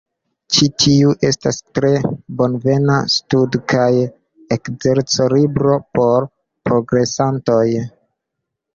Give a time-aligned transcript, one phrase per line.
[0.55, 1.91] Ĉi tiu estas tre
[2.39, 3.85] bonvena stud- kaj
[4.59, 6.31] ekzerco-libro por
[6.73, 7.65] progresantoj.